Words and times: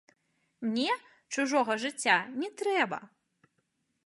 Мне 0.69 0.95
чужога 1.37 1.77
жыцця 1.83 2.17
не 2.41 2.49
трэба. 2.63 2.99